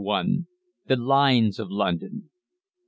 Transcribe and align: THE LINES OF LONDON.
THE 0.87 0.95
LINES 0.95 1.59
OF 1.59 1.69
LONDON. 1.69 2.31